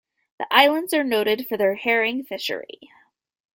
[0.39, 2.79] The islands are noted for their herring fishery.